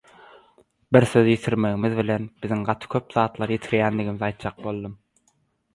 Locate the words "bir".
0.95-1.05